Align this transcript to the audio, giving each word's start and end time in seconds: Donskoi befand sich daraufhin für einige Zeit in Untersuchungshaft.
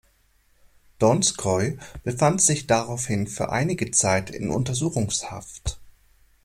Donskoi 0.97 1.77
befand 2.03 2.41
sich 2.41 2.65
daraufhin 2.65 3.27
für 3.27 3.51
einige 3.51 3.91
Zeit 3.91 4.31
in 4.31 4.49
Untersuchungshaft. 4.49 5.79